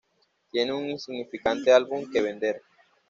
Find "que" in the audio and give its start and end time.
2.09-2.23